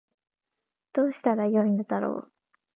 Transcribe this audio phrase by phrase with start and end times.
[0.93, 2.31] どうしたら良いのだろう